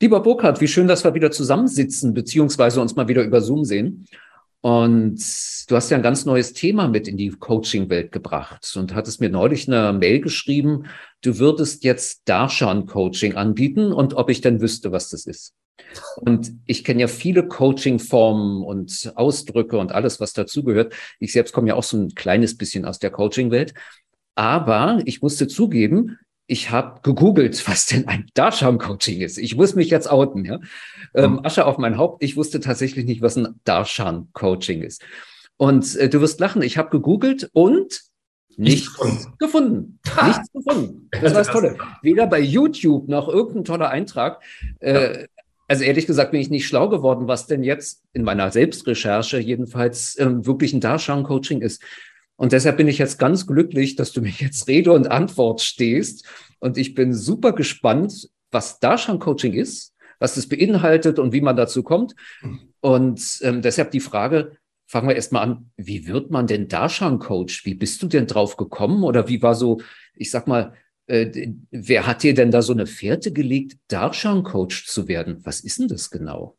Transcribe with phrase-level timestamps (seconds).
[0.00, 4.06] Lieber Burkhard, wie schön, dass wir wieder zusammensitzen, beziehungsweise uns mal wieder über Zoom sehen.
[4.60, 5.18] Und
[5.68, 9.30] du hast ja ein ganz neues Thema mit in die Coaching-Welt gebracht und hattest mir
[9.30, 10.84] neulich eine Mail geschrieben,
[11.22, 15.54] du würdest jetzt Darshan-Coaching anbieten und ob ich denn wüsste, was das ist.
[16.16, 20.94] Und ich kenne ja viele Coaching-Formen und Ausdrücke und alles, was dazugehört.
[21.20, 23.72] Ich selbst komme ja auch so ein kleines bisschen aus der Coaching-Welt.
[24.34, 29.38] Aber ich musste zugeben, ich habe gegoogelt, was denn ein Darshan-Coaching ist.
[29.38, 30.60] Ich muss mich jetzt outen, ja.
[31.14, 31.44] Ähm, hm.
[31.44, 32.22] Asche auf mein Haupt.
[32.22, 35.02] Ich wusste tatsächlich nicht, was ein Darshan-Coaching ist.
[35.56, 38.02] Und äh, du wirst lachen, ich habe gegoogelt und
[38.56, 39.34] nichts gefunden.
[39.38, 40.00] gefunden.
[40.24, 41.08] nichts gefunden.
[41.10, 41.76] Das war das Tolle.
[42.02, 44.42] Weder bei YouTube noch irgendein toller Eintrag.
[44.80, 45.26] Äh,
[45.68, 50.18] also ehrlich gesagt bin ich nicht schlau geworden, was denn jetzt in meiner Selbstrecherche jedenfalls
[50.18, 51.82] ähm, wirklich ein Darshan-Coaching ist.
[52.36, 56.26] Und deshalb bin ich jetzt ganz glücklich, dass du mir jetzt Rede und Antwort stehst.
[56.58, 61.56] Und ich bin super gespannt, was Darshan Coaching ist, was es beinhaltet und wie man
[61.56, 62.14] dazu kommt.
[62.80, 64.52] Und ähm, deshalb die Frage,
[64.86, 67.64] fangen wir erstmal an, wie wird man denn Darshan Coach?
[67.64, 69.02] Wie bist du denn drauf gekommen?
[69.02, 69.80] Oder wie war so,
[70.14, 70.74] ich sag mal,
[71.06, 75.44] äh, wer hat dir denn da so eine Fährte gelegt, Darshan Coach zu werden?
[75.44, 76.56] Was ist denn das genau?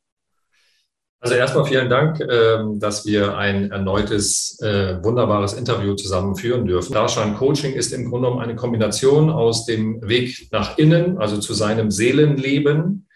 [1.20, 6.94] Also erstmal vielen Dank, ähm, dass wir ein erneutes äh, wunderbares Interview zusammen führen dürfen.
[6.94, 11.56] Darshan Coaching ist im Grunde genommen eine Kombination aus dem Weg nach innen, also zu
[11.56, 13.08] seinem Seelenleben.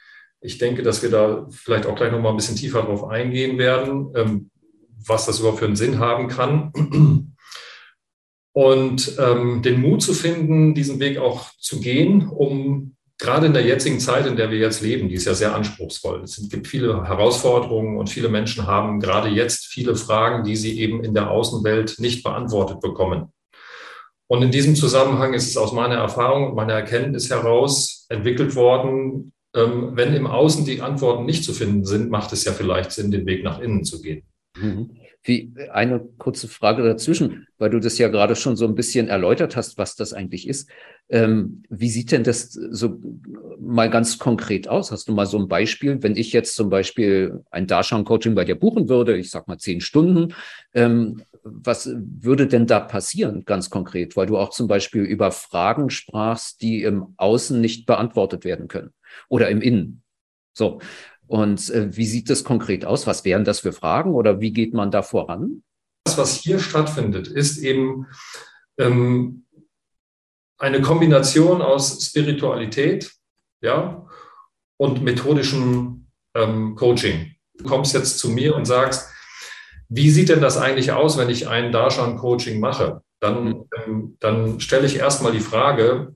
[0.42, 3.60] Ich denke, dass wir da vielleicht auch gleich noch mal ein bisschen tiefer drauf eingehen
[3.60, 4.50] werden, ähm,
[5.06, 6.72] was das überhaupt für einen Sinn haben kann.
[8.54, 13.64] Und ähm, den Mut zu finden, diesen Weg auch zu gehen, um gerade in der
[13.64, 16.24] jetzigen Zeit, in der wir jetzt leben, die ist ja sehr anspruchsvoll.
[16.24, 21.04] Es gibt viele Herausforderungen und viele Menschen haben gerade jetzt viele Fragen, die sie eben
[21.04, 23.32] in der Außenwelt nicht beantwortet bekommen.
[24.28, 29.34] Und in diesem Zusammenhang ist es aus meiner Erfahrung und meiner Erkenntnis heraus entwickelt worden,
[29.56, 33.12] ähm, wenn im Außen die Antworten nicht zu finden sind, macht es ja vielleicht Sinn,
[33.12, 34.24] den Weg nach innen zu gehen.
[34.58, 34.98] Mhm.
[35.24, 39.56] Wie eine kurze Frage dazwischen, weil du das ja gerade schon so ein bisschen erläutert
[39.56, 40.70] hast, was das eigentlich ist.
[41.10, 43.00] Ähm, wie sieht denn das so
[43.60, 44.92] mal ganz konkret aus?
[44.92, 46.02] Hast du mal so ein Beispiel?
[46.02, 49.80] Wenn ich jetzt zum Beispiel ein Darshan-Coaching bei dir buchen würde, ich sag mal zehn
[49.80, 50.34] Stunden,
[50.74, 54.16] ähm, was würde denn da passieren, ganz konkret?
[54.16, 58.92] Weil du auch zum Beispiel über Fragen sprachst, die im Außen nicht beantwortet werden können
[59.30, 60.02] oder im Innen.
[60.54, 60.80] So,
[61.32, 63.08] und äh, wie sieht das konkret aus?
[63.08, 65.64] Was wären das für Fragen oder wie geht man da voran?
[66.04, 68.08] Das, was hier stattfindet, ist eben
[68.78, 69.46] ähm,
[70.58, 73.14] eine Kombination aus Spiritualität
[73.62, 74.06] ja,
[74.78, 77.34] und methodischem ähm, Coaching.
[77.58, 79.10] Du kommst jetzt zu mir und sagst,
[79.88, 83.04] wie sieht denn das eigentlich aus, wenn ich ein Darshan-Coaching mache?
[83.22, 83.70] Dann, mhm.
[83.78, 86.14] ähm, dann stelle ich erstmal die Frage,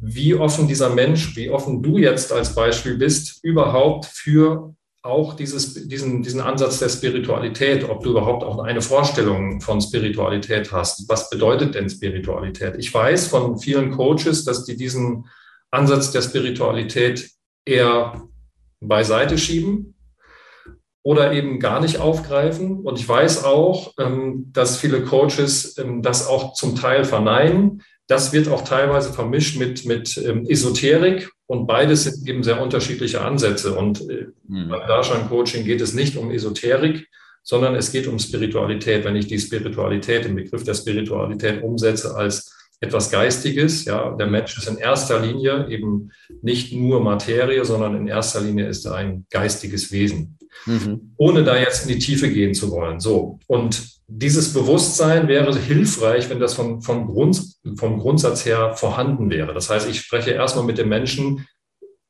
[0.00, 5.88] wie offen dieser Mensch, wie offen du jetzt als Beispiel bist, überhaupt für auch dieses,
[5.88, 11.08] diesen, diesen Ansatz der Spiritualität, ob du überhaupt auch eine Vorstellung von Spiritualität hast.
[11.08, 12.76] Was bedeutet denn Spiritualität?
[12.78, 15.26] Ich weiß von vielen Coaches, dass die diesen
[15.72, 17.30] Ansatz der Spiritualität
[17.64, 18.28] eher
[18.80, 19.96] beiseite schieben
[21.02, 22.80] oder eben gar nicht aufgreifen.
[22.80, 27.82] Und ich weiß auch, ähm, dass viele Coaches ähm, das auch zum Teil verneinen,
[28.12, 33.22] das wird auch teilweise vermischt mit, mit ähm, Esoterik und beides sind eben sehr unterschiedliche
[33.22, 33.74] Ansätze.
[33.74, 34.68] Und äh, mhm.
[34.68, 37.08] beim Darshan-Coaching geht es nicht um Esoterik,
[37.42, 39.06] sondern es geht um Spiritualität.
[39.06, 44.58] Wenn ich die Spiritualität, den Begriff der Spiritualität umsetze als etwas Geistiges, ja, der Mensch
[44.58, 46.10] ist in erster Linie eben
[46.42, 50.36] nicht nur Materie, sondern in erster Linie ist er ein geistiges Wesen.
[50.66, 51.14] Mhm.
[51.16, 53.00] Ohne da jetzt in die Tiefe gehen zu wollen.
[53.00, 53.38] So.
[53.46, 57.42] Und dieses Bewusstsein wäre hilfreich, wenn das vom, vom, Grund,
[57.76, 59.54] vom Grundsatz her vorhanden wäre.
[59.54, 61.46] Das heißt, ich spreche erstmal mit dem Menschen,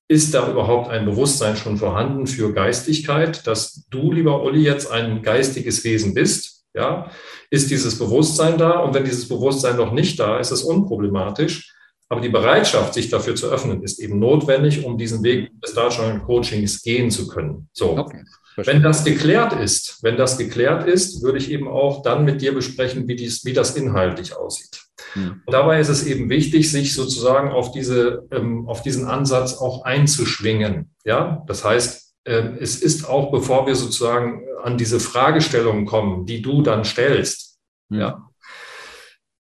[0.09, 5.23] ist da überhaupt ein Bewusstsein schon vorhanden für Geistigkeit, dass du, lieber Uli, jetzt ein
[5.23, 6.65] geistiges Wesen bist?
[6.75, 7.11] Ja,
[7.51, 8.81] ist dieses Bewusstsein da?
[8.81, 11.75] Und wenn dieses Bewusstsein noch nicht da ist, ist es unproblematisch.
[12.13, 16.21] Aber die Bereitschaft, sich dafür zu öffnen, ist eben notwendig, um diesen Weg des Darstellung
[16.21, 17.71] Coachings gehen zu können.
[17.73, 17.97] So.
[17.97, 18.23] Okay.
[18.57, 22.53] Wenn das geklärt ist, wenn das geklärt ist, würde ich eben auch dann mit dir
[22.53, 24.83] besprechen, wie, dies, wie das inhaltlich aussieht.
[25.15, 25.41] Mhm.
[25.47, 29.87] Und dabei ist es eben wichtig, sich sozusagen auf diese, ähm, auf diesen Ansatz auch
[29.87, 30.91] einzuschwingen.
[31.07, 36.43] Ja, das heißt, äh, es ist auch, bevor wir sozusagen an diese Fragestellungen kommen, die
[36.43, 38.01] du dann stellst, mhm.
[38.01, 38.29] ja,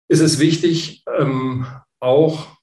[0.07, 1.65] ist es wichtig, ähm,
[1.99, 2.60] auch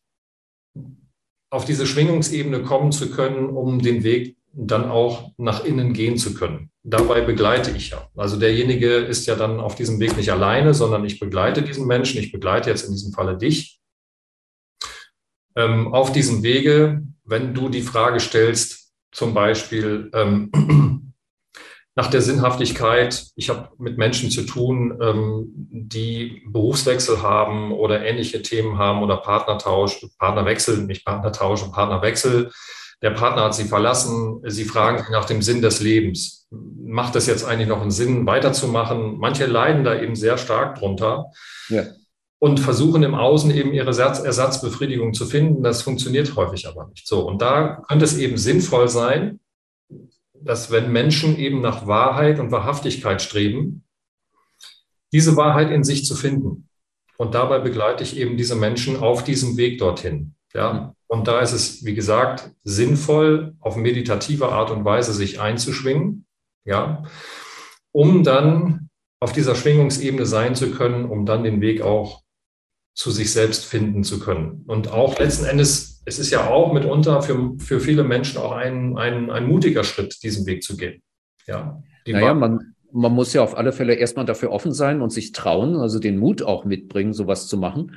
[1.51, 6.35] auf diese Schwingungsebene kommen zu können, um den Weg dann auch nach innen gehen zu
[6.35, 6.71] können.
[6.83, 8.09] Dabei begleite ich ja.
[8.17, 12.19] Also derjenige ist ja dann auf diesem Weg nicht alleine, sondern ich begleite diesen Menschen.
[12.19, 13.81] Ich begleite jetzt in diesem Falle dich.
[15.55, 21.08] Ähm, auf diesem Wege, wenn du die Frage stellst, zum Beispiel, ähm,
[21.99, 23.27] nach der Sinnhaftigkeit.
[23.35, 29.17] Ich habe mit Menschen zu tun, ähm, die Berufswechsel haben oder ähnliche Themen haben oder
[29.17, 32.53] Partnertausch, Partnerwechsel, nicht Partnertausch, Partnerwechsel.
[33.03, 34.41] Der Partner hat sie verlassen.
[34.47, 36.47] Sie fragen sich nach dem Sinn des Lebens.
[36.53, 39.19] Macht es jetzt eigentlich noch einen Sinn, weiterzumachen?
[39.19, 41.33] Manche leiden da eben sehr stark drunter.
[41.69, 41.83] Ja.
[42.39, 45.65] Und versuchen im Außen eben ihre Ersatzbefriedigung zu finden.
[45.65, 47.27] Das funktioniert häufig aber nicht so.
[47.27, 49.41] Und da könnte es eben sinnvoll sein,
[50.43, 53.85] dass wenn Menschen eben nach Wahrheit und Wahrhaftigkeit streben,
[55.13, 56.69] diese Wahrheit in sich zu finden.
[57.17, 60.35] Und dabei begleite ich eben diese Menschen auf diesem Weg dorthin.
[60.55, 66.27] Ja, und da ist es, wie gesagt, sinnvoll, auf meditative Art und Weise sich einzuschwingen,
[66.65, 67.03] ja,
[67.93, 68.89] um dann
[69.21, 72.23] auf dieser Schwingungsebene sein zu können, um dann den Weg auch
[72.95, 74.65] zu sich selbst finden zu können.
[74.67, 78.97] Und auch letzten Endes, es ist ja auch mitunter für, für viele Menschen auch ein,
[78.97, 81.03] ein, ein mutiger Schritt, diesen Weg zu gehen.
[81.47, 85.33] Ja, naja, man, man muss ja auf alle Fälle erstmal dafür offen sein und sich
[85.33, 87.97] trauen, also den Mut auch mitbringen, sowas zu machen.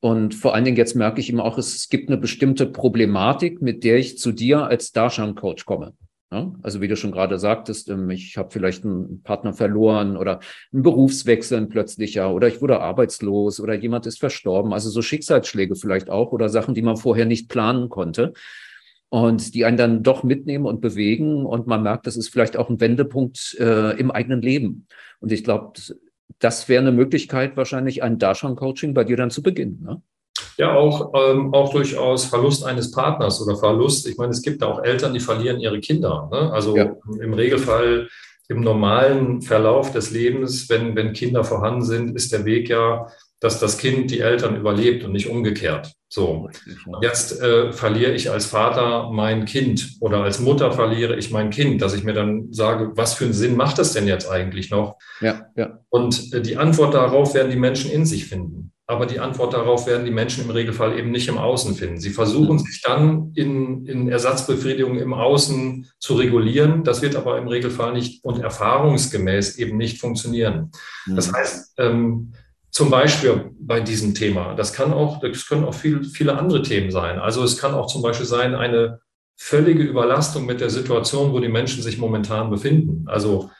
[0.00, 3.84] Und vor allen Dingen jetzt merke ich immer auch, es gibt eine bestimmte Problematik, mit
[3.84, 5.94] der ich zu dir als Darshan-Coach komme.
[6.32, 10.38] Ja, also wie du schon gerade sagtest, ähm, ich habe vielleicht einen Partner verloren oder
[10.72, 14.72] einen Berufswechsel ein plötzlicher oder ich wurde arbeitslos oder jemand ist verstorben.
[14.72, 18.32] Also so Schicksalsschläge vielleicht auch oder Sachen, die man vorher nicht planen konnte
[19.08, 22.70] und die einen dann doch mitnehmen und bewegen und man merkt, das ist vielleicht auch
[22.70, 24.86] ein Wendepunkt äh, im eigenen Leben.
[25.18, 25.72] Und ich glaube,
[26.38, 29.82] das wäre eine Möglichkeit, wahrscheinlich ein Darshan-Coaching bei dir dann zu beginnen.
[29.82, 30.00] Ne?
[30.56, 34.06] Ja, auch, ähm, auch durchaus Verlust eines Partners oder Verlust.
[34.06, 36.28] Ich meine, es gibt auch Eltern, die verlieren ihre Kinder.
[36.30, 36.52] Ne?
[36.52, 36.94] Also ja.
[37.20, 38.08] im Regelfall
[38.50, 43.06] im normalen Verlauf des Lebens, wenn, wenn Kinder vorhanden sind, ist der Weg ja,
[43.38, 45.92] dass das Kind die Eltern überlebt und nicht umgekehrt.
[46.08, 46.50] So,
[47.00, 51.80] jetzt äh, verliere ich als Vater mein Kind oder als Mutter verliere ich mein Kind,
[51.80, 54.96] dass ich mir dann sage, was für einen Sinn macht das denn jetzt eigentlich noch?
[55.20, 55.78] Ja, ja.
[55.88, 59.86] Und äh, die Antwort darauf werden die Menschen in sich finden aber die Antwort darauf
[59.86, 62.00] werden die Menschen im Regelfall eben nicht im Außen finden.
[62.00, 62.58] Sie versuchen mhm.
[62.58, 66.82] sich dann in, in Ersatzbefriedigung im Außen zu regulieren.
[66.82, 70.72] Das wird aber im Regelfall nicht und erfahrungsgemäß eben nicht funktionieren.
[71.06, 71.14] Mhm.
[71.14, 72.32] Das heißt, ähm,
[72.72, 76.90] zum Beispiel bei diesem Thema, das kann auch, das können auch viel, viele andere Themen
[76.90, 77.20] sein.
[77.20, 79.00] Also es kann auch zum Beispiel sein, eine
[79.38, 83.04] völlige Überlastung mit der Situation, wo die Menschen sich momentan befinden.
[83.06, 83.50] Also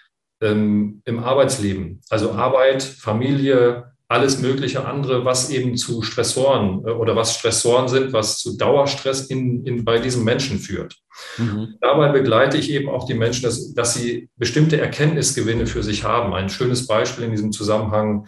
[0.42, 7.14] ähm, im Arbeitsleben, also Arbeit, Familie, alles mögliche andere, was eben zu Stressoren äh, oder
[7.14, 10.96] was Stressoren sind, was zu Dauerstress in, in, bei diesen Menschen führt.
[11.38, 11.76] Mhm.
[11.80, 16.34] Dabei begleite ich eben auch die Menschen, dass, dass sie bestimmte Erkenntnisgewinne für sich haben.
[16.34, 18.26] Ein schönes Beispiel in diesem Zusammenhang,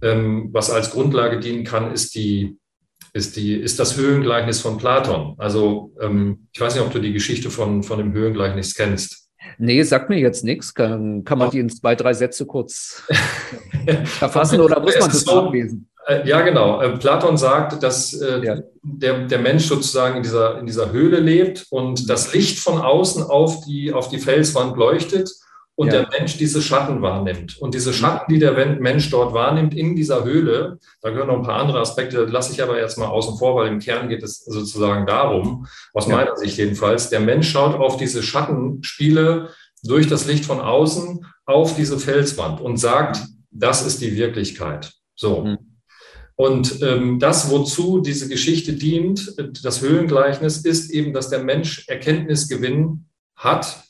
[0.00, 2.56] ähm, was als Grundlage dienen kann, ist die
[3.12, 5.34] ist, die, ist das Höhengleichnis von Platon.
[5.38, 9.25] Also ähm, ich weiß nicht, ob du die Geschichte von, von dem Höhengleichnis kennst.
[9.58, 10.74] Nee, sagt mir jetzt nichts.
[10.74, 13.02] Kann, kann man die in zwei, drei Sätze kurz
[14.04, 15.88] verfassen oder muss man das so lesen?
[16.06, 16.80] Äh, ja, genau.
[16.80, 18.58] Äh, Platon sagt, dass äh, ja.
[18.82, 23.24] der, der Mensch sozusagen in dieser, in dieser Höhle lebt und das Licht von außen
[23.24, 25.30] auf die, auf die Felswand leuchtet
[25.76, 26.00] und ja.
[26.00, 27.58] der Mensch diese Schatten wahrnimmt.
[27.58, 31.42] Und diese Schatten, die der Mensch dort wahrnimmt in dieser Höhle, da gehören noch ein
[31.42, 34.44] paar andere Aspekte, lasse ich aber jetzt mal außen vor, weil im Kern geht es
[34.44, 36.16] sozusagen darum, aus ja.
[36.16, 39.50] meiner Sicht jedenfalls, der Mensch schaut auf diese Schattenspiele
[39.84, 44.92] durch das Licht von außen auf diese Felswand und sagt, das ist die Wirklichkeit.
[45.14, 45.44] So.
[45.44, 45.58] Mhm.
[46.36, 53.06] Und ähm, das, wozu diese Geschichte dient, das Höhlengleichnis, ist eben, dass der Mensch Erkenntnisgewinn
[53.34, 53.85] hat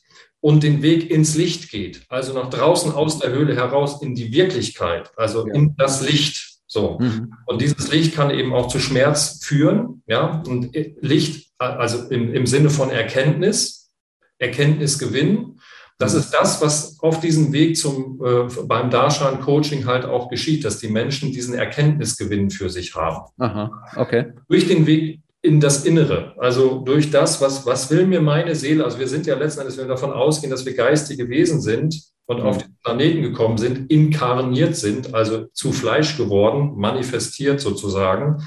[0.47, 4.33] und den Weg ins Licht geht, also nach draußen aus der Höhle heraus in die
[4.33, 5.53] Wirklichkeit, also ja.
[5.53, 6.61] in das Licht.
[6.69, 7.01] So.
[7.01, 7.35] Mhm.
[7.47, 12.47] Und dieses Licht kann eben auch zu Schmerz führen, ja, und Licht, also im, im
[12.47, 13.91] Sinne von Erkenntnis,
[14.39, 15.59] Erkenntnisgewinn.
[15.99, 20.79] Das ist das, was auf diesem Weg zum, äh, beim Darshan-Coaching halt auch geschieht, dass
[20.79, 23.33] die Menschen diesen Erkenntnisgewinn für sich haben.
[23.39, 24.27] Aha, okay.
[24.49, 26.35] Durch den Weg in das Innere.
[26.39, 29.79] Also durch das, was, was will mir meine Seele, also wir sind ja letzten Endes,
[29.79, 31.95] wenn wir davon ausgehen, dass wir geistige Wesen sind,
[32.27, 38.43] und auf den Planeten gekommen sind, inkarniert sind, also zu Fleisch geworden, manifestiert sozusagen,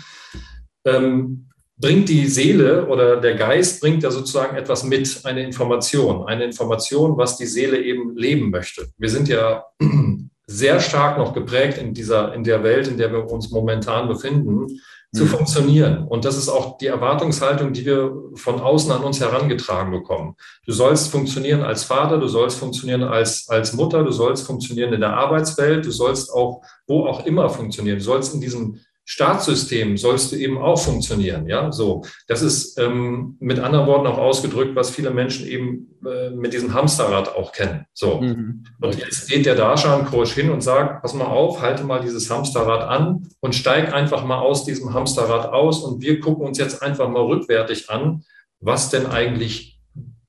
[0.85, 6.43] ähm, bringt die Seele oder der Geist bringt ja sozusagen etwas mit, eine Information, eine
[6.43, 8.89] Information, was die Seele eben leben möchte.
[8.97, 9.63] Wir sind ja
[10.47, 14.81] sehr stark noch geprägt in dieser, in der Welt, in der wir uns momentan befinden,
[15.13, 15.29] zu mhm.
[15.29, 16.07] funktionieren.
[16.07, 20.35] Und das ist auch die Erwartungshaltung, die wir von außen an uns herangetragen bekommen.
[20.65, 25.01] Du sollst funktionieren als Vater, du sollst funktionieren als, als Mutter, du sollst funktionieren in
[25.01, 27.99] der Arbeitswelt, du sollst auch wo auch immer funktionieren.
[27.99, 28.79] Du sollst in diesem
[29.11, 31.47] Staatssystem sollst du eben auch funktionieren.
[31.47, 32.03] Ja, so.
[32.27, 36.75] Das ist ähm, mit anderen Worten auch ausgedrückt, was viele Menschen eben äh, mit diesem
[36.75, 37.87] Hamsterrad auch kennen.
[37.91, 38.21] So.
[38.21, 38.65] Mhm.
[38.79, 42.87] Und jetzt geht der Darshan-Coach hin und sagt, pass mal auf, halte mal dieses Hamsterrad
[42.87, 47.09] an und steig einfach mal aus diesem Hamsterrad aus und wir gucken uns jetzt einfach
[47.09, 48.21] mal rückwärtig an,
[48.59, 49.79] was denn eigentlich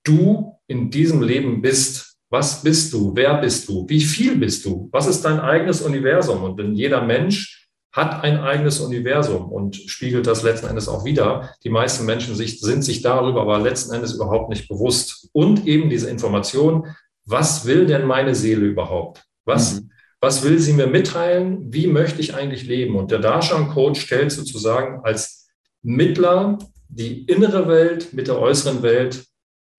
[0.04, 2.16] du in diesem Leben bist.
[2.30, 3.12] Was bist du?
[3.14, 3.86] Wer bist du?
[3.90, 4.88] Wie viel bist du?
[4.90, 6.44] Was ist dein eigenes Universum?
[6.44, 7.59] Und denn jeder Mensch
[7.92, 11.54] hat ein eigenes Universum und spiegelt das letzten Endes auch wieder.
[11.64, 15.28] Die meisten Menschen sich, sind sich darüber aber letzten Endes überhaupt nicht bewusst.
[15.32, 16.86] Und eben diese Information,
[17.24, 19.24] was will denn meine Seele überhaupt?
[19.44, 19.90] Was, mhm.
[20.20, 21.72] was will sie mir mitteilen?
[21.72, 22.94] Wie möchte ich eigentlich leben?
[22.94, 25.48] Und der Darshan-Coach stellt sozusagen als
[25.82, 29.24] Mittler die innere Welt mit der äußeren Welt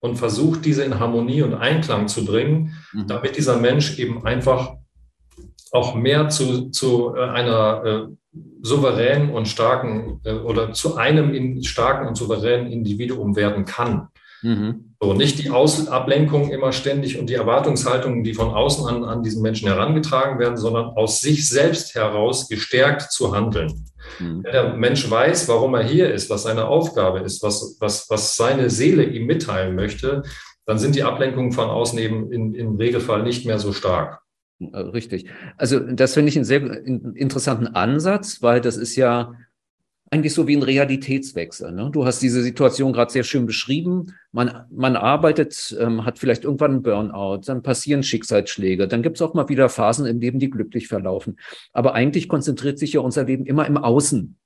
[0.00, 3.06] und versucht, diese in Harmonie und Einklang zu bringen, mhm.
[3.06, 4.74] damit dieser Mensch eben einfach
[5.72, 11.64] auch mehr zu, zu äh, einer äh, souveränen und starken äh, oder zu einem in,
[11.64, 14.08] starken und souveränen Individuum werden kann.
[14.42, 14.94] Mhm.
[15.00, 19.22] So, nicht die Aus Ablenkung immer ständig und die Erwartungshaltungen, die von außen an, an
[19.22, 23.86] diesen Menschen herangetragen werden, sondern aus sich selbst heraus gestärkt zu handeln.
[24.18, 24.44] Mhm.
[24.44, 28.36] Wenn der Mensch weiß, warum er hier ist, was seine Aufgabe ist, was, was, was
[28.36, 30.22] seine Seele ihm mitteilen möchte,
[30.66, 34.21] dann sind die Ablenkungen von außen eben in, im Regelfall nicht mehr so stark.
[34.72, 35.26] Äh, richtig.
[35.56, 39.34] Also das finde ich einen sehr interessanten Ansatz, weil das ist ja
[40.12, 41.72] eigentlich so wie ein Realitätswechsel.
[41.72, 41.88] Ne?
[41.90, 44.14] Du hast diese Situation gerade sehr schön beschrieben.
[44.30, 49.22] Man, man arbeitet, ähm, hat vielleicht irgendwann einen Burnout, dann passieren Schicksalsschläge, dann gibt es
[49.22, 51.38] auch mal wieder Phasen im Leben, die glücklich verlaufen.
[51.72, 54.36] Aber eigentlich konzentriert sich ja unser Leben immer im Außen.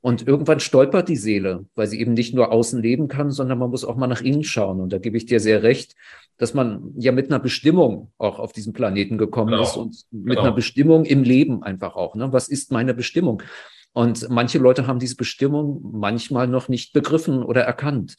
[0.00, 3.70] Und irgendwann stolpert die Seele, weil sie eben nicht nur außen leben kann, sondern man
[3.70, 4.80] muss auch mal nach innen schauen.
[4.80, 5.96] Und da gebe ich dir sehr recht
[6.38, 9.62] dass man ja mit einer Bestimmung auch auf diesen Planeten gekommen genau.
[9.62, 10.42] ist und mit genau.
[10.42, 12.14] einer Bestimmung im Leben einfach auch.
[12.14, 12.32] Ne?
[12.32, 13.42] Was ist meine Bestimmung?
[13.92, 18.16] Und manche Leute haben diese Bestimmung manchmal noch nicht begriffen oder erkannt.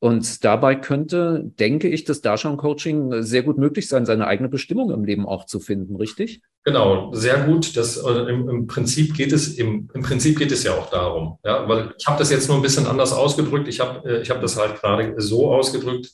[0.00, 5.04] Und dabei könnte, denke ich, das Darshan-Coaching sehr gut möglich sein, seine eigene Bestimmung im
[5.04, 6.40] Leben auch zu finden, richtig?
[6.62, 7.76] Genau, sehr gut.
[7.76, 11.38] Das, äh, im, im, Prinzip geht es im, im Prinzip geht es ja auch darum,
[11.44, 13.66] ja, weil ich habe das jetzt nur ein bisschen anders ausgedrückt.
[13.66, 16.10] Ich habe äh, ich habe das halt gerade so ausgedrückt,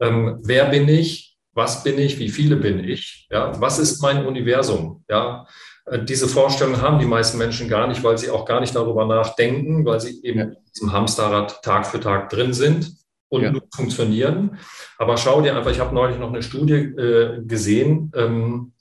[0.00, 4.24] ähm, wer bin ich, was bin ich, wie viele bin ich, ja, was ist mein
[4.24, 5.46] Universum, ja.
[5.84, 9.04] Äh, diese Vorstellung haben die meisten Menschen gar nicht, weil sie auch gar nicht darüber
[9.04, 10.44] nachdenken, weil sie eben ja.
[10.46, 13.01] in diesem Hamsterrad Tag für Tag drin sind
[13.32, 13.50] und ja.
[13.50, 14.58] nur funktionieren.
[14.98, 18.12] Aber schau dir einfach, ich habe neulich noch eine Studie äh, gesehen.
[18.14, 18.72] Ähm,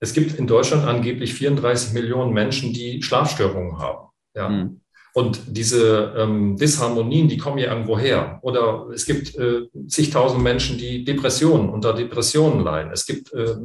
[0.00, 4.08] es gibt in Deutschland angeblich 34 Millionen Menschen, die Schlafstörungen haben.
[4.34, 4.48] Ja.
[4.48, 4.80] Mhm.
[5.12, 8.38] Und diese ähm, Disharmonien, die kommen ja irgendwo her.
[8.42, 12.92] Oder es gibt äh, zigtausend Menschen, die Depressionen, unter Depressionen leiden.
[12.92, 13.56] Es gibt äh,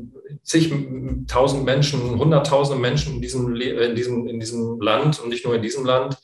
[0.42, 5.62] zigtausend Menschen, hunderttausende Menschen in diesem, in, diesem, in diesem Land und nicht nur in
[5.62, 6.18] diesem Land,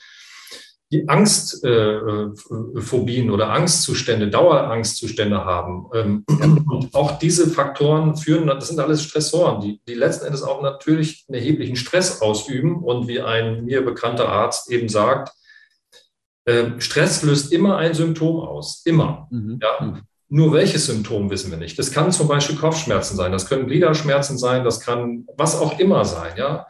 [0.92, 5.86] die Angstphobien äh, oder Angstzustände, Dauerangstzustände haben.
[5.94, 10.64] Ähm, und auch diese Faktoren führen, das sind alles Stressoren, die, die letzten Endes auch
[10.64, 12.84] natürlich einen erheblichen Stress ausüben.
[12.84, 15.32] Und wie ein mir bekannter Arzt eben sagt,
[16.46, 19.28] äh, Stress löst immer ein Symptom aus, immer.
[19.30, 19.60] Mhm.
[19.62, 19.86] Ja?
[19.86, 20.02] Mhm.
[20.32, 21.78] Nur welches Symptom wissen wir nicht.
[21.78, 26.06] Das kann zum Beispiel Kopfschmerzen sein, das können Gliederschmerzen sein, das kann was auch immer
[26.06, 26.34] sein.
[26.38, 26.68] Ja?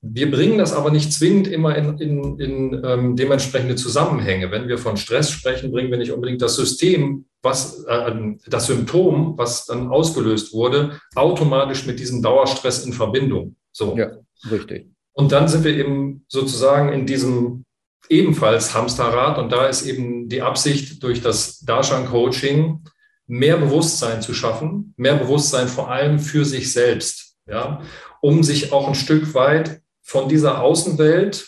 [0.00, 4.50] Wir bringen das aber nicht zwingend immer in, in, in ähm, dementsprechende Zusammenhänge.
[4.50, 8.12] Wenn wir von Stress sprechen, bringen wir nicht unbedingt das System, was äh,
[8.46, 13.56] das Symptom, was dann ausgelöst wurde, automatisch mit diesem Dauerstress in Verbindung.
[13.72, 13.96] So.
[13.96, 14.12] Ja,
[14.50, 14.88] richtig.
[15.12, 17.64] Und dann sind wir eben sozusagen in diesem
[18.08, 22.84] ebenfalls Hamsterrad und da ist eben die Absicht durch das Darshan Coaching
[23.26, 27.82] mehr Bewusstsein zu schaffen, mehr Bewusstsein vor allem für sich selbst, ja,
[28.22, 31.46] um sich auch ein Stück weit von dieser Außenwelt,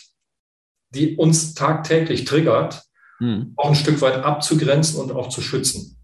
[0.93, 2.83] die uns tagtäglich triggert,
[3.17, 3.53] hm.
[3.57, 5.97] auch ein Stück weit abzugrenzen und auch zu schützen.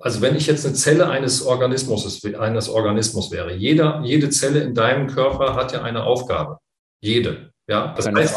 [0.00, 4.74] Also wenn ich jetzt eine Zelle eines Organismus, eines Organismus wäre, jeder, jede Zelle in
[4.74, 6.58] deinem Körper hat ja eine Aufgabe.
[7.00, 7.50] Jede.
[7.66, 8.36] Ja, das Keine heißt,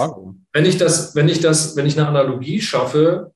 [0.54, 3.32] wenn ich das, wenn ich das, wenn ich eine Analogie schaffe,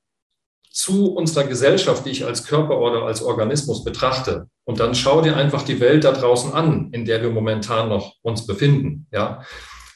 [0.70, 5.36] zu unserer Gesellschaft, die ich als Körper oder als Organismus betrachte, und dann schau dir
[5.36, 9.44] einfach die Welt da draußen an, in der wir momentan noch uns befinden, ja,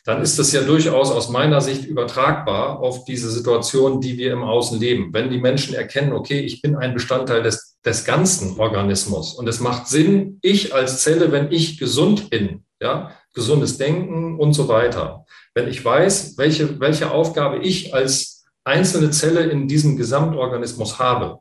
[0.06, 4.44] dann ist das ja durchaus aus meiner Sicht übertragbar auf diese Situation, die wir im
[4.44, 5.12] Außen leben.
[5.12, 9.58] Wenn die Menschen erkennen, okay, ich bin ein Bestandteil des, des ganzen Organismus und es
[9.58, 15.26] macht Sinn, ich als Zelle, wenn ich gesund bin, ja, gesundes Denken und so weiter.
[15.54, 21.40] Wenn ich weiß, welche, welche Aufgabe ich als einzelne Zelle in diesem Gesamtorganismus habe,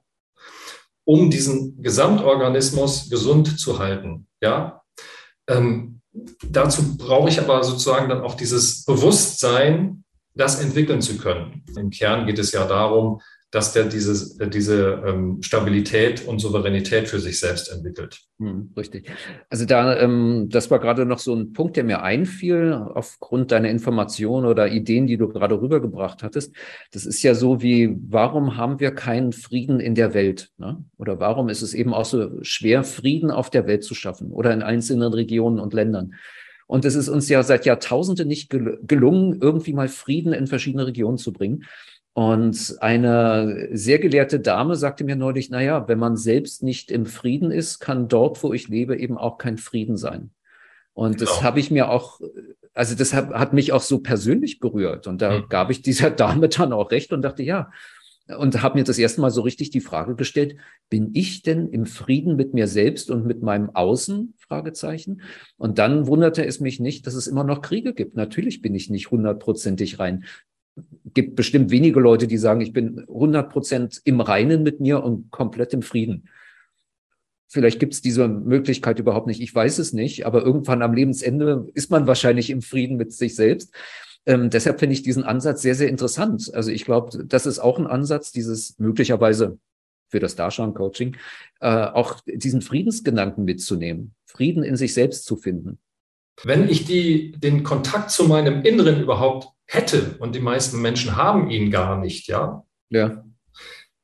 [1.04, 4.82] um diesen Gesamtorganismus gesund zu halten, ja,
[5.48, 5.95] ähm,
[6.50, 10.04] dazu brauche ich aber sozusagen dann auch dieses Bewusstsein,
[10.34, 11.64] das entwickeln zu können.
[11.78, 13.22] Im Kern geht es ja darum,
[13.56, 18.20] dass der diese, diese ähm, Stabilität und Souveränität für sich selbst entwickelt.
[18.38, 19.10] Hm, richtig.
[19.50, 23.70] Also da, ähm, das war gerade noch so ein Punkt, der mir einfiel, aufgrund deiner
[23.70, 26.54] Informationen oder Ideen, die du gerade rübergebracht hattest.
[26.92, 30.50] Das ist ja so wie, warum haben wir keinen Frieden in der Welt?
[30.58, 30.84] Ne?
[30.98, 34.54] Oder warum ist es eben auch so schwer, Frieden auf der Welt zu schaffen oder
[34.54, 36.16] in einzelnen Regionen und Ländern?
[36.68, 41.18] Und es ist uns ja seit Jahrtausenden nicht gelungen, irgendwie mal Frieden in verschiedene Regionen
[41.18, 41.64] zu bringen.
[42.16, 47.06] Und eine sehr gelehrte Dame sagte mir neulich, na ja, wenn man selbst nicht im
[47.06, 50.30] Frieden ist, kann dort, wo ich lebe, eben auch kein Frieden sein.
[50.94, 51.30] Und genau.
[51.30, 52.22] das habe ich mir auch,
[52.74, 55.08] also das hat, hat mich auch so persönlich berührt.
[55.08, 55.50] Und da mhm.
[55.50, 57.70] gab ich dieser Dame dann auch recht und dachte, ja,
[58.38, 60.56] und habe mir das erste Mal so richtig die Frage gestellt,
[60.90, 64.36] bin ich denn im Frieden mit mir selbst und mit meinem Außen?
[64.38, 65.22] Fragezeichen.
[65.58, 68.16] Und dann wunderte es mich nicht, dass es immer noch Kriege gibt.
[68.16, 70.24] Natürlich bin ich nicht hundertprozentig rein
[71.14, 75.32] gibt bestimmt wenige Leute, die sagen, ich bin 100 Prozent im Reinen mit mir und
[75.32, 76.30] komplett im Frieden.
[77.48, 79.40] Vielleicht gibt es diese Möglichkeit überhaupt nicht.
[79.40, 83.36] Ich weiß es nicht, aber irgendwann am Lebensende ist man wahrscheinlich im Frieden mit sich
[83.36, 83.74] selbst.
[84.26, 86.52] Ähm, deshalb finde ich diesen Ansatz sehr, sehr interessant.
[86.54, 89.60] Also ich glaube, das ist auch ein Ansatz, dieses möglicherweise
[90.10, 91.16] für das Darshan-Coaching,
[91.62, 95.80] äh, auch diesen Friedensgedanken mitzunehmen, Frieden in sich selbst zu finden.
[96.44, 101.50] Wenn ich die, den Kontakt zu meinem Inneren überhaupt hätte, und die meisten Menschen haben
[101.50, 103.24] ihn gar nicht, ja, ja.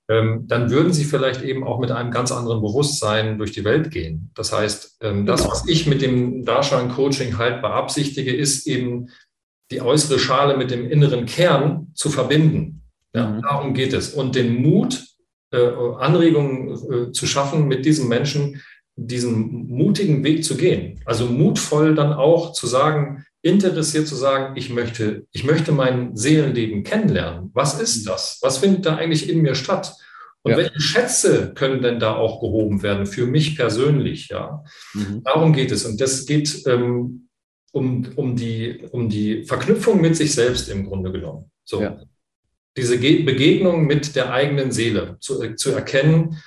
[0.10, 3.92] Ähm, dann würden sie vielleicht eben auch mit einem ganz anderen Bewusstsein durch die Welt
[3.92, 4.30] gehen.
[4.36, 5.54] Das heißt, ähm, das, genau.
[5.54, 9.10] was ich mit dem Darshan-Coaching halt beabsichtige, ist eben
[9.72, 12.82] die äußere Schale mit dem inneren Kern zu verbinden.
[13.14, 13.42] Ja, mhm.
[13.42, 14.14] Darum geht es.
[14.14, 15.02] Und den Mut,
[15.52, 15.70] äh,
[16.00, 18.62] Anregungen äh, zu schaffen, mit diesen Menschen
[18.98, 21.00] diesen mutigen Weg zu gehen.
[21.06, 26.84] Also mutvoll dann auch zu sagen, interessiert zu sagen, ich möchte, ich möchte mein Seelenleben
[26.84, 27.50] kennenlernen.
[27.54, 28.10] Was ist mhm.
[28.10, 28.40] das?
[28.42, 29.96] Was findet da eigentlich in mir statt?
[30.44, 30.58] Und ja.
[30.58, 34.30] welche Schätze können denn da auch gehoben werden für mich persönlich?
[34.30, 35.24] Ja, mhm.
[35.24, 35.86] darum geht es.
[35.86, 37.30] Und das geht ähm,
[37.72, 41.52] um, um, die, um die Verknüpfung mit sich selbst im Grunde genommen.
[41.64, 41.82] So.
[41.82, 42.02] Ja.
[42.78, 46.42] Diese Begegnung mit der eigenen Seele zu, zu erkennen,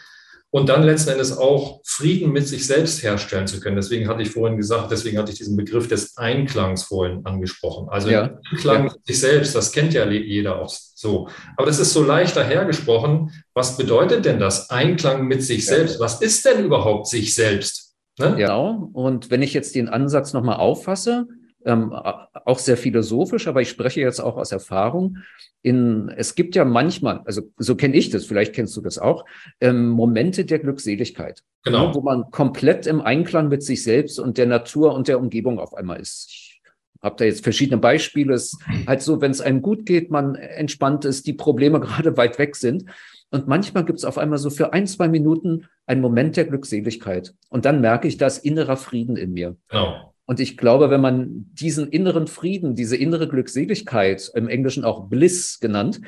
[0.55, 3.75] und dann letzten Endes auch Frieden mit sich selbst herstellen zu können.
[3.75, 7.89] Deswegen hatte ich vorhin gesagt, deswegen hatte ich diesen Begriff des Einklangs vorhin angesprochen.
[7.89, 8.39] Also ja.
[8.53, 8.83] Einklang ja.
[8.85, 11.29] mit sich selbst, das kennt ja jeder auch so.
[11.57, 13.33] Aber das ist so leicht dahergesprochen.
[13.53, 15.75] Was bedeutet denn das Einklang mit sich ja.
[15.75, 15.99] selbst?
[15.99, 17.97] Was ist denn überhaupt sich selbst?
[18.21, 18.37] Ne?
[18.37, 18.91] Genau.
[18.93, 21.27] Und wenn ich jetzt den Ansatz nochmal auffasse,
[21.65, 25.19] ähm, auch sehr philosophisch, aber ich spreche jetzt auch aus Erfahrung.
[25.63, 29.25] In, es gibt ja manchmal, also so kenne ich das, vielleicht kennst du das auch,
[29.61, 31.89] ähm, Momente der Glückseligkeit, genau.
[31.89, 35.59] Ne, wo man komplett im Einklang mit sich selbst und der Natur und der Umgebung
[35.59, 36.27] auf einmal ist.
[36.31, 36.61] Ich
[37.03, 38.35] habe da jetzt verschiedene Beispiele.
[38.35, 42.17] Es ist halt so, wenn es einem gut geht, man entspannt ist, die Probleme gerade
[42.17, 42.85] weit weg sind.
[43.31, 47.35] Und manchmal gibt es auf einmal so für ein, zwei Minuten einen Moment der Glückseligkeit.
[47.49, 49.57] Und dann merke ich, da ist innerer Frieden in mir.
[49.69, 50.14] Genau.
[50.27, 55.61] Und ich glaube, wenn man diesen inneren Frieden, diese innere Glückseligkeit, im Englischen auch Bliss
[55.61, 56.01] genannt,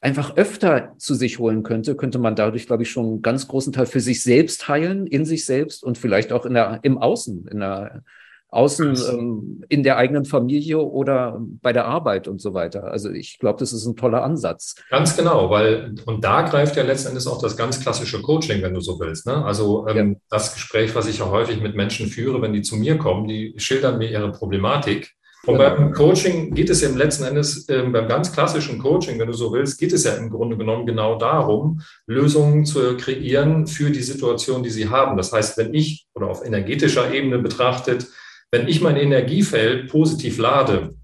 [0.00, 3.72] einfach öfter zu sich holen könnte, könnte man dadurch, glaube ich, schon einen ganz großen
[3.72, 7.46] Teil für sich selbst heilen, in sich selbst und vielleicht auch in der, im Außen,
[7.46, 8.02] in der
[8.52, 12.84] außen ähm, in der eigenen Familie oder bei der Arbeit und so weiter.
[12.84, 14.74] Also ich glaube, das ist ein toller Ansatz.
[14.90, 18.80] Ganz genau, weil und da greift ja letztendlich auch das ganz klassische Coaching, wenn du
[18.80, 19.26] so willst.
[19.26, 19.42] Ne?
[19.42, 20.18] Also ähm, ja.
[20.28, 23.54] das Gespräch, was ich ja häufig mit Menschen führe, wenn die zu mir kommen, die
[23.56, 25.14] schildern mir ihre Problematik.
[25.46, 25.70] Und genau.
[25.70, 29.50] beim Coaching geht es im letzten Endes, äh, beim ganz klassischen Coaching, wenn du so
[29.52, 34.62] willst, geht es ja im Grunde genommen genau darum, Lösungen zu kreieren für die Situation,
[34.62, 35.16] die sie haben.
[35.16, 38.06] Das heißt, wenn ich oder auf energetischer Ebene betrachtet,
[38.52, 40.94] wenn ich mein Energiefeld positiv lade,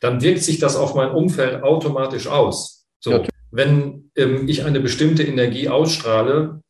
[0.00, 2.86] dann wirkt sich das auf mein Umfeld automatisch aus.
[3.00, 3.22] So, ja.
[3.50, 6.60] wenn ähm, ich eine bestimmte Energie ausstrahle,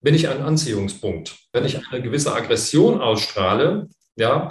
[0.00, 1.36] bin ich ein Anziehungspunkt.
[1.52, 4.48] Wenn ich eine gewisse Aggression ausstrahle, ja,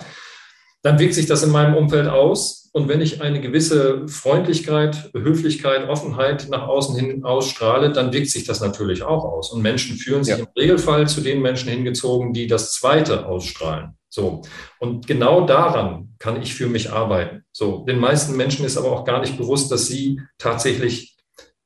[0.84, 2.70] dann wirkt sich das in meinem Umfeld aus.
[2.72, 8.46] Und wenn ich eine gewisse Freundlichkeit, Höflichkeit, Offenheit nach außen hin ausstrahle, dann wirkt sich
[8.46, 9.52] das natürlich auch aus.
[9.52, 10.40] Und Menschen fühlen sich ja.
[10.40, 13.97] im Regelfall zu den Menschen hingezogen, die das Zweite ausstrahlen.
[14.18, 14.42] So.
[14.80, 17.44] Und genau daran kann ich für mich arbeiten.
[17.52, 17.86] So.
[17.86, 21.16] Den meisten Menschen ist aber auch gar nicht bewusst, dass sie tatsächlich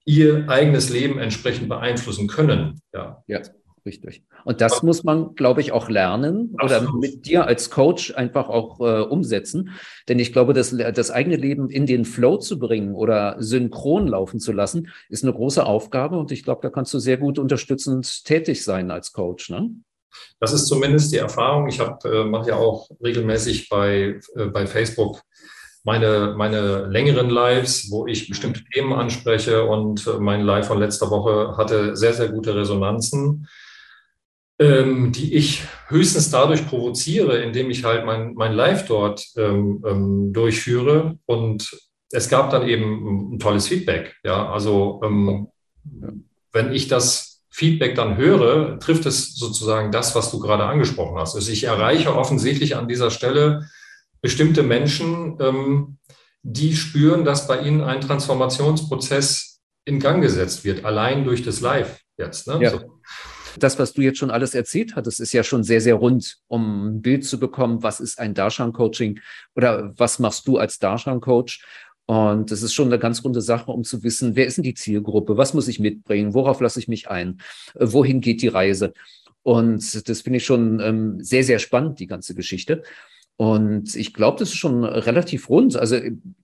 [0.03, 2.81] ihr eigenes Leben entsprechend beeinflussen können.
[2.93, 3.23] Ja.
[3.27, 3.39] ja.
[3.85, 4.23] Richtig.
[4.43, 6.89] Und das muss man, glaube ich, auch lernen Absolut.
[6.89, 9.71] oder mit dir als Coach einfach auch äh, umsetzen.
[10.09, 14.39] Denn ich glaube, das, das eigene Leben in den Flow zu bringen oder synchron laufen
[14.39, 16.19] zu lassen, ist eine große Aufgabe.
[16.19, 19.49] Und ich glaube, da kannst du sehr gut unterstützend tätig sein als Coach.
[19.49, 19.71] Ne?
[20.39, 21.67] Das ist zumindest die Erfahrung.
[21.67, 25.21] Ich äh, mache ja auch regelmäßig bei, äh, bei Facebook
[25.83, 31.09] meine, meine längeren Lives, wo ich bestimmte Themen anspreche und äh, mein Live von letzter
[31.09, 33.47] Woche hatte sehr, sehr gute Resonanzen,
[34.59, 40.33] ähm, die ich höchstens dadurch provoziere, indem ich halt mein, mein Live dort ähm, ähm,
[40.33, 41.75] durchführe und
[42.11, 44.15] es gab dann eben ein tolles Feedback.
[44.23, 45.47] Ja, also ähm,
[46.51, 51.35] wenn ich das Feedback dann höre, trifft es sozusagen das, was du gerade angesprochen hast.
[51.35, 53.67] Also ich erreiche offensichtlich an dieser Stelle
[54.21, 55.97] bestimmte Menschen, ähm,
[56.43, 61.99] die spüren, dass bei ihnen ein Transformationsprozess in Gang gesetzt wird, allein durch das Live
[62.17, 62.47] jetzt.
[62.47, 62.59] Ne?
[62.61, 62.71] Ja.
[62.71, 62.99] So.
[63.59, 66.87] Das, was du jetzt schon alles erzählt hattest, ist ja schon sehr, sehr rund, um
[66.87, 69.19] ein Bild zu bekommen, was ist ein Darshan-Coaching
[69.55, 71.65] oder was machst du als Darshan-Coach?
[72.11, 74.73] Und das ist schon eine ganz runde Sache, um zu wissen, wer ist denn die
[74.73, 75.37] Zielgruppe?
[75.37, 76.33] Was muss ich mitbringen?
[76.33, 77.39] Worauf lasse ich mich ein?
[77.73, 78.91] Äh, wohin geht die Reise?
[79.43, 82.83] Und das finde ich schon ähm, sehr, sehr spannend, die ganze Geschichte.
[83.37, 85.77] Und ich glaube, das ist schon relativ rund.
[85.77, 85.99] Also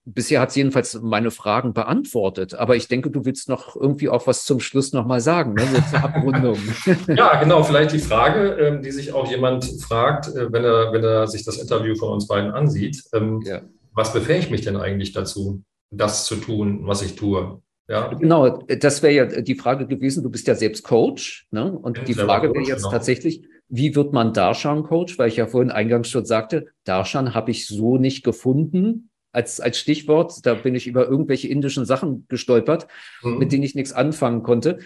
[0.05, 2.53] bisher hat es jedenfalls meine Fragen beantwortet.
[2.53, 5.63] Aber ich denke, du willst noch irgendwie auch was zum Schluss nochmal sagen, ne?
[5.65, 6.57] so zur Abrundung.
[7.09, 7.61] ja, genau.
[7.63, 11.43] Vielleicht die Frage, ähm, die sich auch jemand fragt, äh, wenn, er, wenn er sich
[11.43, 13.03] das Interview von uns beiden ansieht.
[13.11, 13.61] Ähm, ja.
[13.97, 17.63] Was befähigt mich denn eigentlich dazu, das zu tun, was ich tue?
[17.87, 18.13] Ja.
[18.13, 20.21] Genau, das wäre ja die Frage gewesen.
[20.21, 21.47] Du bist ja selbst Coach.
[21.49, 21.71] Ne?
[21.71, 22.91] Und die Frage wäre jetzt genau.
[22.91, 25.17] tatsächlich, wie wird man Darshan-Coach?
[25.17, 29.79] Weil ich ja vorhin eingangs schon sagte, Darshan habe ich so nicht gefunden als, als
[29.79, 30.45] Stichwort.
[30.45, 32.87] Da bin ich über irgendwelche indischen Sachen gestolpert,
[33.23, 33.39] mhm.
[33.39, 34.77] mit denen ich nichts anfangen konnte.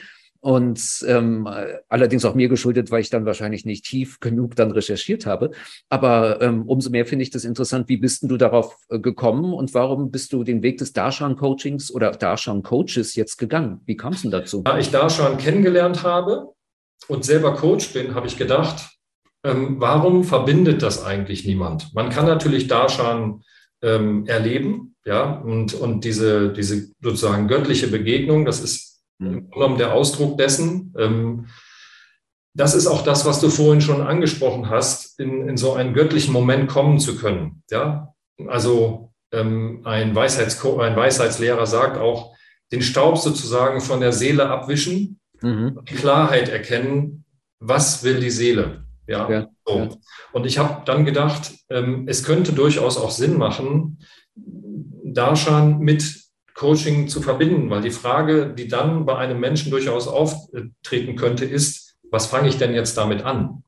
[0.41, 1.47] Und ähm,
[1.87, 5.51] allerdings auch mir geschuldet, weil ich dann wahrscheinlich nicht tief genug dann recherchiert habe.
[5.87, 7.87] Aber ähm, umso mehr finde ich das interessant.
[7.89, 11.93] Wie bist denn du darauf äh, gekommen und warum bist du den Weg des Darshan-Coachings
[11.93, 13.81] oder Darshan-Coaches jetzt gegangen?
[13.85, 14.63] Wie kam es denn dazu?
[14.63, 16.51] Da ich Darshan kennengelernt habe,
[17.07, 18.89] und selber Coach bin, habe ich gedacht,
[19.43, 21.93] ähm, warum verbindet das eigentlich niemand?
[21.93, 23.41] Man kann natürlich Darshan
[23.81, 28.90] ähm, erleben, ja, und, und diese, diese sozusagen göttliche Begegnung, das ist.
[29.27, 30.93] Im Grunde der Ausdruck dessen.
[30.97, 31.47] Ähm,
[32.53, 36.33] das ist auch das, was du vorhin schon angesprochen hast, in, in so einen göttlichen
[36.33, 37.63] Moment kommen zu können.
[37.69, 38.13] Ja,
[38.47, 42.35] also ähm, ein, Weisheits ein Weisheitslehrer sagt auch,
[42.71, 45.79] den Staub sozusagen von der Seele abwischen mhm.
[45.85, 47.25] Klarheit erkennen,
[47.59, 48.85] was will die Seele.
[49.07, 49.97] Ja, ja, so.
[50.31, 53.99] Und ich habe dann gedacht, ähm, es könnte durchaus auch Sinn machen,
[55.03, 56.21] Darshan mit
[56.53, 61.95] Coaching zu verbinden, weil die Frage, die dann bei einem Menschen durchaus auftreten könnte, ist,
[62.09, 63.63] was fange ich denn jetzt damit an?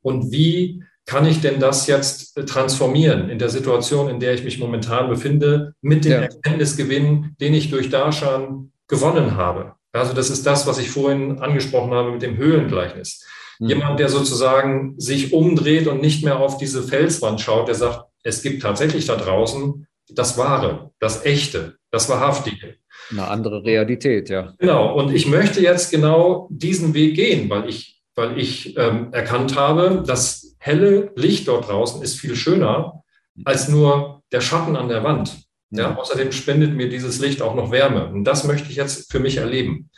[0.00, 4.58] Und wie kann ich denn das jetzt transformieren in der Situation, in der ich mich
[4.58, 6.18] momentan befinde, mit dem ja.
[6.18, 9.74] Erkenntnisgewinn, den ich durch Darshan gewonnen habe?
[9.92, 13.24] Also das ist das, was ich vorhin angesprochen habe mit dem Höhlengleichnis.
[13.58, 13.68] Mhm.
[13.68, 18.42] Jemand, der sozusagen sich umdreht und nicht mehr auf diese Felswand schaut, der sagt, es
[18.42, 22.76] gibt tatsächlich da draußen das Wahre, das Echte, das Wahrhaftige.
[23.10, 24.54] Eine andere Realität, ja.
[24.58, 24.94] Genau.
[24.94, 30.02] Und ich möchte jetzt genau diesen Weg gehen, weil ich, weil ich ähm, erkannt habe,
[30.06, 33.02] das helle Licht dort draußen ist viel schöner
[33.44, 35.44] als nur der Schatten an der Wand.
[35.70, 38.08] Ja, außerdem spendet mir dieses Licht auch noch Wärme.
[38.08, 39.90] Und das möchte ich jetzt für mich erleben.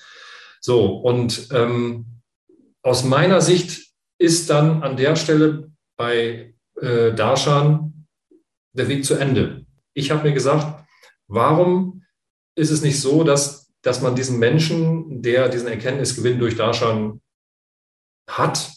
[0.61, 2.07] So, und ähm,
[2.83, 8.07] aus meiner Sicht ist dann an der Stelle bei äh, Darshan
[8.73, 9.65] der Weg zu Ende.
[9.95, 10.80] Ich habe mir gesagt,
[11.31, 12.03] warum
[12.55, 17.23] ist es nicht so, dass, dass man diesen Menschen, der diesen Erkenntnisgewinn durch Darshan
[18.29, 18.73] hat,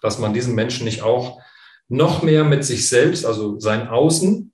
[0.00, 1.40] dass man diesen Menschen nicht auch
[1.88, 4.52] noch mehr mit sich selbst, also sein Außen,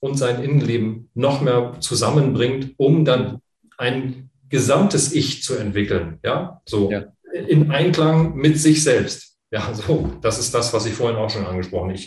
[0.00, 3.40] und sein Innenleben noch mehr zusammenbringt, um dann
[3.78, 6.18] ein gesamtes Ich zu entwickeln.
[6.24, 7.04] Ja, so ja.
[7.32, 9.36] in Einklang mit sich selbst.
[9.50, 12.02] Ja, so, das ist das, was ich vorhin auch schon angesprochen habe.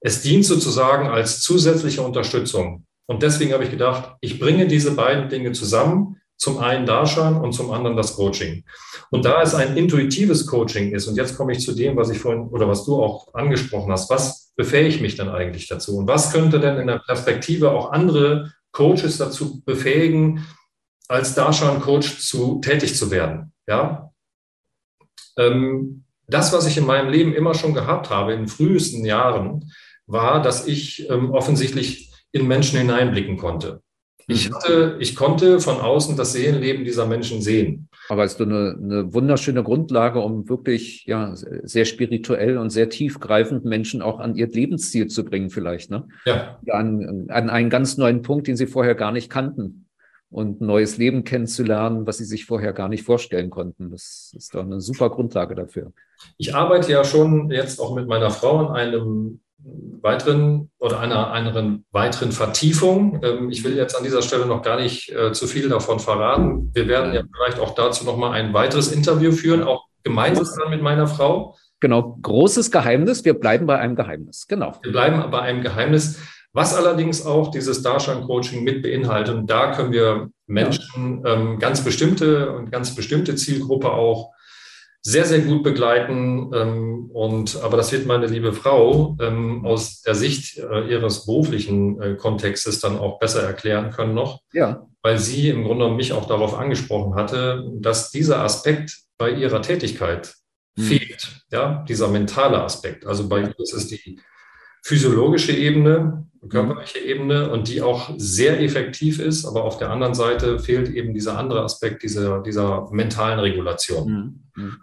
[0.00, 2.86] Es dient sozusagen als zusätzliche Unterstützung.
[3.08, 7.52] Und deswegen habe ich gedacht, ich bringe diese beiden Dinge zusammen, zum einen Darshan und
[7.52, 8.64] zum anderen das Coaching.
[9.10, 12.18] Und da es ein intuitives Coaching ist, und jetzt komme ich zu dem, was ich
[12.18, 15.96] vorhin oder was du auch angesprochen hast, was befähigt mich dann eigentlich dazu?
[15.96, 20.46] Und was könnte denn in der Perspektive auch andere Coaches dazu befähigen,
[21.08, 23.52] als Darshan-Coach zu tätig zu werden?
[23.66, 24.12] Ja.
[25.36, 29.72] Ähm, das, was ich in meinem Leben immer schon gehabt habe, in frühesten Jahren,
[30.06, 33.82] war, dass ich ähm, offensichtlich in Menschen hineinblicken konnte.
[34.30, 34.54] Ich, mhm.
[34.54, 37.88] hatte, ich konnte von außen das Seelenleben dieser Menschen sehen.
[38.10, 43.64] Aber es ist eine, eine wunderschöne Grundlage, um wirklich ja, sehr spirituell und sehr tiefgreifend
[43.64, 45.90] Menschen auch an ihr Lebensziel zu bringen, vielleicht.
[45.90, 46.06] Ne?
[46.26, 46.58] Ja.
[46.70, 49.86] An, an einen ganz neuen Punkt, den sie vorher gar nicht kannten.
[50.30, 53.90] Und neues Leben kennenzulernen, was sie sich vorher gar nicht vorstellen konnten.
[53.90, 55.94] Das ist doch eine super Grundlage dafür.
[56.36, 59.40] Ich arbeite ja schon jetzt auch mit meiner Frau an einem
[60.00, 63.20] weiteren oder einer, einer weiteren Vertiefung.
[63.22, 66.70] Ähm, ich will jetzt an dieser Stelle noch gar nicht äh, zu viel davon verraten.
[66.74, 70.82] Wir werden ja vielleicht auch dazu noch mal ein weiteres Interview führen, auch gemeinsam mit
[70.82, 71.56] meiner Frau.
[71.80, 73.24] Genau, großes Geheimnis.
[73.24, 74.46] Wir bleiben bei einem Geheimnis.
[74.48, 74.74] Genau.
[74.82, 76.18] Wir bleiben bei einem Geheimnis,
[76.52, 79.34] was allerdings auch dieses Darshan-Coaching mit beinhaltet.
[79.34, 84.32] Und da können wir Menschen ähm, ganz bestimmte und ganz bestimmte Zielgruppe auch
[85.08, 86.50] sehr, sehr gut begleiten.
[86.54, 92.00] Ähm, und, aber das wird meine liebe Frau ähm, aus der Sicht äh, ihres beruflichen
[92.00, 94.42] äh, Kontextes dann auch besser erklären können noch.
[94.52, 94.86] Ja.
[95.00, 100.34] Weil sie im Grunde mich auch darauf angesprochen hatte, dass dieser Aspekt bei ihrer Tätigkeit
[100.76, 100.84] hm.
[100.84, 101.42] fehlt.
[101.50, 103.06] Ja, dieser mentale Aspekt.
[103.06, 104.20] Also bei ihr ist es die
[104.84, 110.58] physiologische Ebene, körperliche Ebene und die auch sehr effektiv ist, aber auf der anderen Seite
[110.58, 114.44] fehlt eben dieser andere Aspekt dieser, dieser mentalen Regulation.
[114.54, 114.78] Mhm.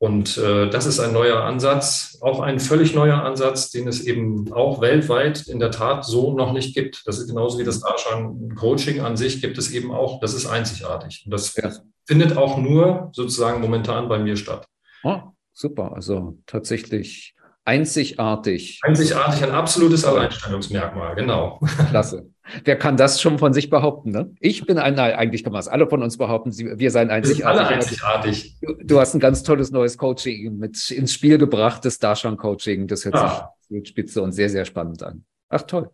[0.00, 4.52] Und äh, das ist ein neuer Ansatz, auch ein völlig neuer Ansatz, den es eben
[4.52, 7.02] auch weltweit in der Tat so noch nicht gibt.
[7.06, 10.20] Das ist genauso wie das Darshan Coaching an sich gibt es eben auch.
[10.20, 11.22] Das ist einzigartig.
[11.24, 11.72] Und das ja.
[12.06, 14.66] findet auch nur sozusagen momentan bei mir statt.
[15.02, 15.20] Oh,
[15.52, 15.92] super.
[15.92, 17.34] Also tatsächlich
[17.64, 18.78] einzigartig.
[18.82, 21.60] Einzigartig, ein absolutes Alleinstellungsmerkmal, genau.
[21.90, 22.30] Klasse.
[22.64, 24.10] Wer kann das schon von sich behaupten?
[24.10, 24.34] Ne?
[24.40, 27.46] Ich bin ein, eigentlich kann man es alle von uns behaupten, wir seien einzigartig.
[27.46, 28.56] Alle einzigartig.
[28.60, 32.86] Du, du, hast ein ganz tolles neues Coaching mit ins Spiel gebracht, das Darshan-Coaching.
[32.86, 33.54] Das hört ah.
[33.68, 35.24] sich spitze und sehr, sehr spannend an.
[35.48, 35.90] Ach toll.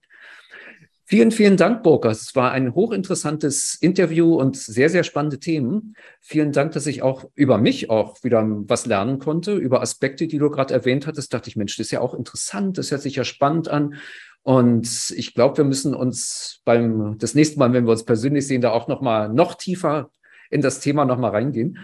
[1.07, 2.17] Vielen, vielen Dank, Burkhard.
[2.17, 5.95] Es war ein hochinteressantes Interview und sehr, sehr spannende Themen.
[6.23, 10.39] Vielen Dank, dass ich auch über mich auch wieder was lernen konnte, über Aspekte, die
[10.39, 11.35] du gerade erwähnt hattest.
[11.35, 13.97] Dachte ich, Mensch, das ist ja auch interessant, das hört sich ja spannend an.
[14.45, 18.61] Und ich glaube, wir müssen uns beim das nächste Mal, wenn wir uns persönlich sehen,
[18.61, 20.11] da auch noch mal noch tiefer
[20.51, 21.79] in das Thema noch mal reingehen.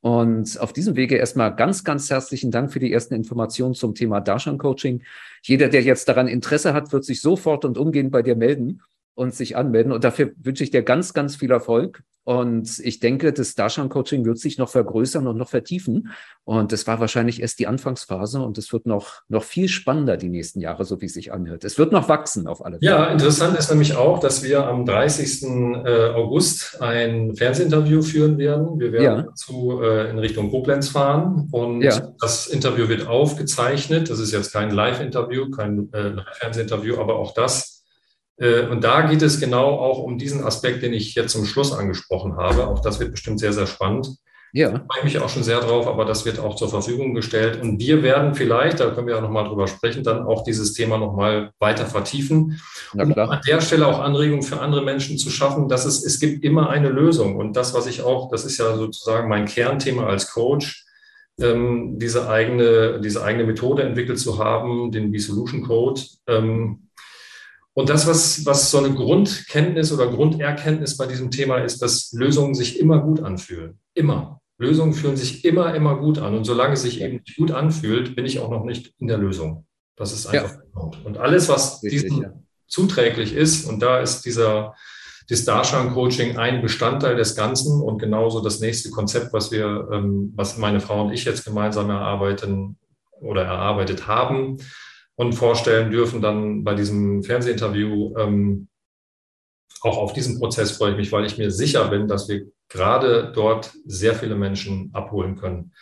[0.00, 4.20] Und auf diesem Wege erstmal ganz, ganz herzlichen Dank für die ersten Informationen zum Thema
[4.20, 5.04] Darshan Coaching.
[5.42, 8.82] Jeder, der jetzt daran Interesse hat, wird sich sofort und umgehend bei dir melden
[9.14, 9.92] und sich anmelden.
[9.92, 12.02] Und dafür wünsche ich dir ganz, ganz viel Erfolg.
[12.24, 16.10] Und ich denke, das Darshan-Coaching wird sich noch vergrößern und noch vertiefen.
[16.44, 20.28] Und das war wahrscheinlich erst die Anfangsphase und es wird noch, noch viel spannender die
[20.28, 21.64] nächsten Jahre, so wie es sich anhört.
[21.64, 22.90] Es wird noch wachsen auf alle Fälle.
[22.90, 25.42] Ja, interessant ist nämlich auch, dass wir am 30.
[25.42, 28.78] Äh, August ein Fernsehinterview führen werden.
[28.78, 29.22] Wir werden ja.
[29.22, 32.12] dazu äh, in Richtung Koblenz fahren und ja.
[32.20, 34.10] das Interview wird aufgezeichnet.
[34.10, 37.69] Das ist jetzt kein Live-Interview, kein äh, Fernsehinterview, aber auch das
[38.70, 42.36] und da geht es genau auch um diesen Aspekt, den ich jetzt zum Schluss angesprochen
[42.36, 42.68] habe.
[42.68, 44.16] Auch das wird bestimmt sehr, sehr spannend.
[44.52, 44.70] Ja.
[44.70, 47.60] Da freue mich auch schon sehr drauf, aber das wird auch zur Verfügung gestellt.
[47.62, 50.98] Und wir werden vielleicht, da können wir ja nochmal drüber sprechen, dann auch dieses Thema
[50.98, 52.60] nochmal weiter vertiefen.
[52.92, 56.44] Um an der Stelle auch Anregungen für andere Menschen zu schaffen, dass es, es gibt
[56.44, 57.36] immer eine Lösung.
[57.36, 60.84] Und das, was ich auch, das ist ja sozusagen mein Kernthema als Coach,
[61.40, 66.00] ähm, diese eigene, diese eigene Methode entwickelt zu haben, den B-Solution Code.
[66.26, 66.89] Ähm,
[67.80, 72.54] und das, was, was so eine Grundkenntnis oder Grunderkenntnis bei diesem Thema ist, dass Lösungen
[72.54, 73.78] sich immer gut anfühlen.
[73.94, 74.40] Immer.
[74.58, 76.36] Lösungen fühlen sich immer, immer gut an.
[76.36, 79.16] Und solange es sich eben nicht gut anfühlt, bin ich auch noch nicht in der
[79.16, 79.66] Lösung.
[79.96, 80.90] Das ist einfach ja.
[81.04, 82.32] Und alles, was diesem ja.
[82.68, 84.74] zuträglich ist, und da ist dieser,
[85.28, 90.58] das Darshan-Coaching ein Bestandteil des Ganzen und genauso das nächste Konzept, was wir, ähm, was
[90.58, 92.76] meine Frau und ich jetzt gemeinsam erarbeiten
[93.20, 94.58] oder erarbeitet haben,
[95.20, 98.16] und vorstellen dürfen dann bei diesem Fernsehinterview.
[98.16, 98.68] Ähm,
[99.82, 103.30] auch auf diesen Prozess freue ich mich, weil ich mir sicher bin, dass wir gerade
[103.34, 105.74] dort sehr viele Menschen abholen können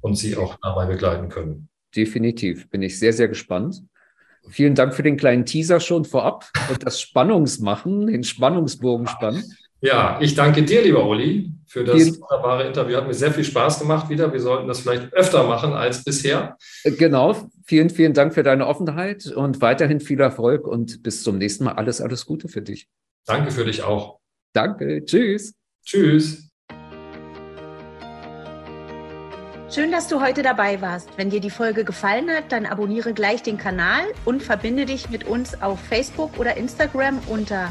[0.00, 1.68] und sie auch dabei begleiten können.
[1.96, 3.82] Definitiv, bin ich sehr, sehr gespannt.
[4.48, 9.42] Vielen Dank für den kleinen Teaser schon vorab und das Spannungsmachen, den Spannungsbogen spannen.
[9.82, 12.96] Ja, ich danke dir, lieber Uli, für das Vielen wunderbare Interview.
[12.96, 14.30] Hat mir sehr viel Spaß gemacht wieder.
[14.32, 16.58] Wir sollten das vielleicht öfter machen als bisher.
[16.84, 17.48] Genau.
[17.64, 21.72] Vielen, vielen Dank für deine Offenheit und weiterhin viel Erfolg und bis zum nächsten Mal.
[21.72, 22.88] Alles, alles Gute für dich.
[23.24, 24.18] Danke für dich auch.
[24.52, 25.04] Danke.
[25.04, 25.54] Tschüss.
[25.84, 26.50] Tschüss.
[29.70, 31.08] Schön, dass du heute dabei warst.
[31.16, 35.26] Wenn dir die Folge gefallen hat, dann abonniere gleich den Kanal und verbinde dich mit
[35.28, 37.70] uns auf Facebook oder Instagram unter